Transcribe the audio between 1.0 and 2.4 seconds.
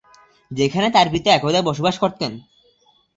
পিতা একদা বসবাস করতেন।